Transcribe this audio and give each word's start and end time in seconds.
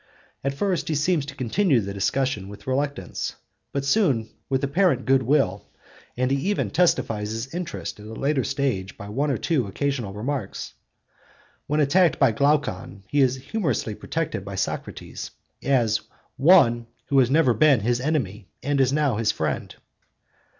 At 0.43 0.55
first 0.55 0.87
he 0.87 0.95
seems 0.95 1.27
to 1.27 1.35
continue 1.35 1.79
the 1.79 1.93
discussion 1.93 2.49
with 2.49 2.65
reluctance, 2.65 3.35
but 3.71 3.85
soon 3.85 4.29
with 4.49 4.63
apparent 4.63 5.05
good 5.05 5.21
will, 5.21 5.67
and 6.17 6.31
he 6.31 6.37
even 6.49 6.71
testifies 6.71 7.29
his 7.29 7.53
interest 7.53 7.99
at 7.99 8.07
a 8.07 8.13
later 8.13 8.43
stage 8.43 8.97
by 8.97 9.09
one 9.09 9.29
or 9.29 9.37
two 9.37 9.67
occasional 9.67 10.11
remarks. 10.15 10.73
When 11.67 11.79
attacked 11.79 12.17
by 12.17 12.31
Glaucon 12.31 13.03
he 13.09 13.21
is 13.21 13.35
humorously 13.35 13.93
protected 13.93 14.43
by 14.43 14.55
Socrates 14.55 15.29
'as 15.61 16.01
one 16.35 16.87
who 17.09 17.19
has 17.19 17.29
never 17.29 17.53
been 17.53 17.81
his 17.81 18.01
enemy 18.01 18.47
and 18.63 18.81
is 18.81 18.91
now 18.91 19.17
his 19.17 19.31
friend. 19.31 19.75